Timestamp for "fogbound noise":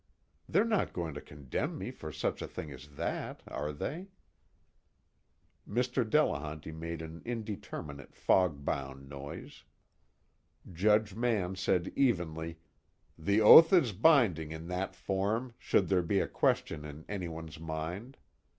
8.15-9.63